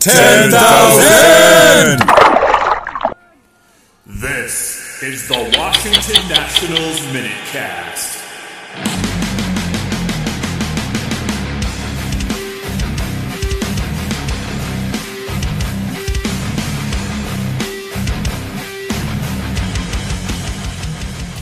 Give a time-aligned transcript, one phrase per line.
[0.00, 2.00] 10,000!
[4.06, 8.16] This is the Washington Nationals Minute Cast.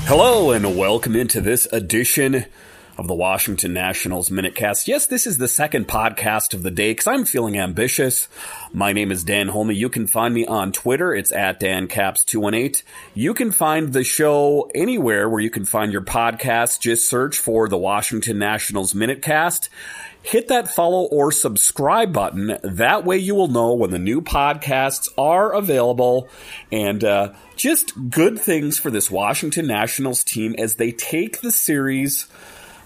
[0.08, 2.46] Hello and welcome into this edition
[2.98, 4.88] of the Washington Nationals Minutecast.
[4.88, 8.26] Yes, this is the second podcast of the day because I'm feeling ambitious.
[8.72, 9.70] My name is Dan Holme.
[9.70, 11.14] You can find me on Twitter.
[11.14, 12.82] It's at DanCaps218.
[13.14, 16.80] You can find the show anywhere where you can find your podcast.
[16.80, 19.68] Just search for the Washington Nationals Minutecast
[20.22, 22.58] hit that follow or subscribe button.
[22.62, 26.28] That way you will know when the new podcasts are available
[26.70, 32.26] and uh, just good things for this Washington Nationals team as they take the series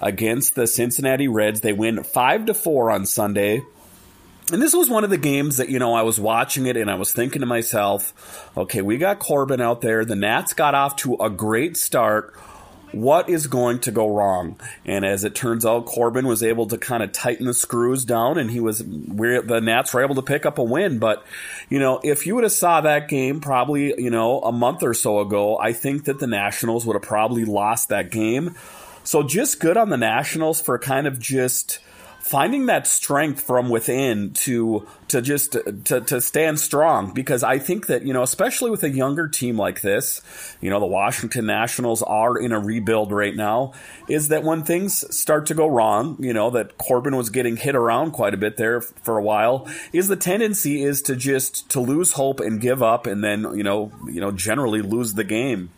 [0.02, 1.60] against the Cincinnati Reds.
[1.60, 3.62] They win 5 to 4 on Sunday.
[4.52, 6.90] And this was one of the games that, you know, I was watching it and
[6.90, 10.04] I was thinking to myself, okay, we got Corbin out there.
[10.04, 12.34] The Nats got off to a great start
[12.92, 14.58] what is going to go wrong?
[14.84, 18.38] And as it turns out, Corbin was able to kind of tighten the screws down,
[18.38, 20.98] and he was the Nats were able to pick up a win.
[20.98, 21.24] But
[21.68, 24.94] you know, if you would have saw that game probably you know a month or
[24.94, 28.54] so ago, I think that the Nationals would have probably lost that game.
[29.04, 31.80] So just good on the Nationals for kind of just
[32.22, 35.52] finding that strength from within to to just
[35.84, 37.12] to, to stand strong.
[37.12, 40.22] Because I think that you know especially with a younger team like this
[40.60, 43.72] you know the Washington Nationals are in a rebuild right now
[44.08, 47.74] is that when things start to go wrong you know that Corbin was getting hit
[47.74, 51.80] around quite a bit there for a while is the tendency is to just to
[51.80, 55.70] lose hope and give up and then you know you know generally lose the game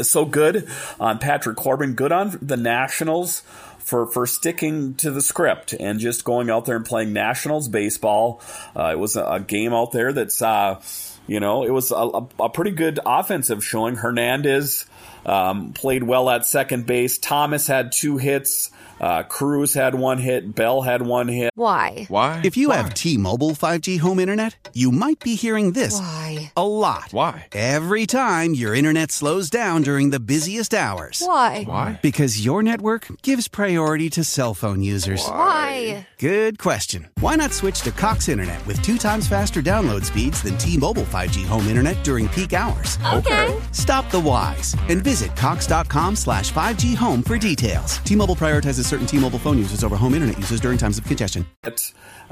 [0.00, 0.68] so good
[0.98, 3.42] on Patrick Corbin good on the Nationals
[3.78, 8.40] for for sticking to the script and just going out there and playing Nationals baseball.
[8.74, 10.80] Uh, it was a, a, game out there that's uh,
[11.26, 13.96] you know it was a, a, pretty good offensive showing.
[13.96, 14.86] Hernandez
[15.26, 17.18] um, played well at second base.
[17.18, 18.70] Thomas had two hits.
[19.00, 20.54] Uh, Cruz had one hit.
[20.54, 21.50] Bell had one hit.
[21.54, 22.06] Why?
[22.08, 22.40] Why?
[22.44, 22.76] If you Why?
[22.76, 26.52] have T-Mobile 5G home internet, you might be hearing this Why?
[26.56, 27.08] a lot.
[27.10, 27.46] Why?
[27.52, 31.22] Every time your internet slows down during the busiest hours.
[31.24, 31.64] Why?
[31.64, 31.98] Why?
[32.02, 35.26] Because your network gives priority to cell phone users.
[35.26, 36.06] Why?
[36.18, 37.08] Good question.
[37.20, 41.46] Why not switch to Cox Internet with two times faster download speeds than T-Mobile 5G
[41.46, 42.98] home internet during peak hours?
[43.12, 43.56] Okay.
[43.72, 47.98] Stop the whys and visit cox.com slash 5G home for details.
[47.98, 51.46] T-Mobile prioritizes certain T-Mobile phone users over home internet users during times of congestion.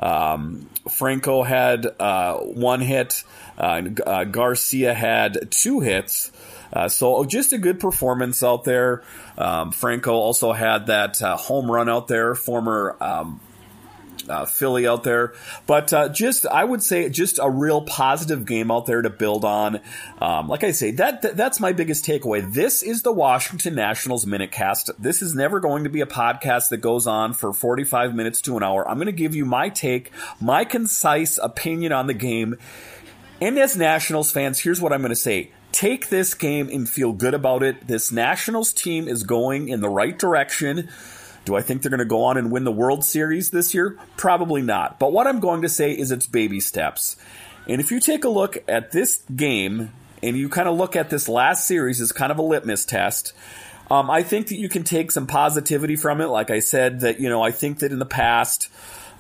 [0.01, 3.23] Um, Franco had uh, one hit.
[3.57, 6.33] Uh, uh, Garcia had two hits.
[6.73, 9.03] Uh, so just a good performance out there.
[9.37, 13.41] Um, Franco also had that uh, home run out there, former um,
[14.29, 15.35] uh, Philly out there.
[15.67, 19.45] But uh, just, I would say, just a real positive game out there to build
[19.45, 19.81] on.
[20.21, 22.53] Um, like I say, that, that, that's my biggest takeaway.
[22.53, 24.91] This is the Washington Nationals Minute Cast.
[24.99, 28.57] This is never going to be a podcast that goes on for 45 minutes to
[28.57, 28.89] an hour.
[28.89, 30.11] I'm going to give you my take,
[30.41, 32.57] my concise opinion on the game.
[33.41, 35.51] And as Nationals fans, here's what I'm going to say.
[35.73, 37.89] Take this game and feel good about it.
[37.89, 40.91] This Nationals team is going in the right direction.
[41.45, 43.99] Do I think they're going to go on and win the World Series this year?
[44.17, 44.99] Probably not.
[44.99, 47.17] But what I'm going to say is it's baby steps.
[47.69, 49.93] And if you take a look at this game
[50.23, 53.33] and you kind of look at this last series as kind of a litmus test,
[53.91, 56.27] um, I think that you can take some positivity from it.
[56.27, 58.69] Like I said, that, you know, I think that in the past,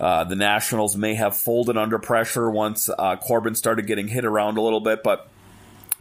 [0.01, 4.57] uh, the Nationals may have folded under pressure once uh, Corbin started getting hit around
[4.59, 5.29] a little bit, but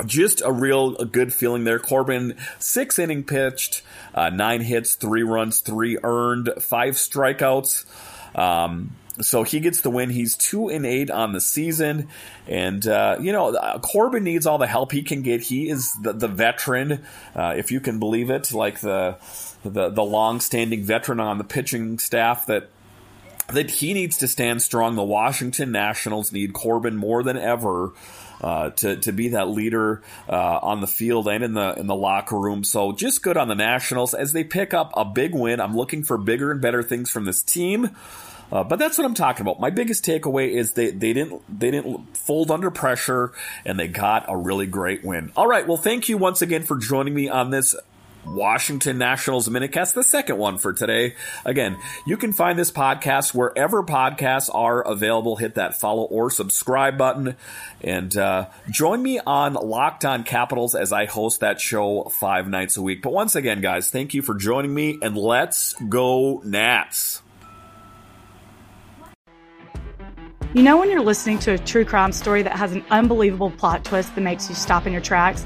[0.05, 1.79] just a real a good feeling there.
[1.79, 3.81] Corbin, six inning pitched,
[4.13, 7.85] uh, nine hits, three runs, three earned, five strikeouts.
[8.38, 10.09] Um, so he gets the win.
[10.09, 12.07] He's two and eight on the season,
[12.47, 15.41] and uh, you know Corbin needs all the help he can get.
[15.41, 17.03] He is the, the veteran,
[17.35, 19.17] uh, if you can believe it, like the
[19.63, 22.69] the the long standing veteran on the pitching staff that
[23.53, 24.95] that he needs to stand strong.
[24.95, 27.92] The Washington Nationals need Corbin more than ever.
[28.39, 31.95] Uh, to to be that leader uh, on the field and in the in the
[31.95, 32.63] locker room.
[32.63, 35.62] So just good on the Nationals as they pick up a big win.
[35.62, 37.95] I'm looking for bigger and better things from this team.
[38.51, 39.59] Uh, but that's what I'm talking about.
[39.59, 43.31] My biggest takeaway is they, they didn't they didn't fold under pressure
[43.63, 45.31] and they got a really great win.
[45.36, 47.75] All right, well, thank you once again for joining me on this
[48.25, 51.15] Washington Nationals Minutecast, the second one for today.
[51.45, 55.35] Again, you can find this podcast wherever podcasts are available.
[55.35, 57.35] Hit that follow or subscribe button
[57.81, 62.77] and uh, join me on Locked On Capitals as I host that show five nights
[62.77, 63.01] a week.
[63.01, 67.21] But once again, guys, thank you for joining me and let's go Nats.
[70.53, 73.85] You know, when you're listening to a true crime story that has an unbelievable plot
[73.85, 75.45] twist that makes you stop in your tracks?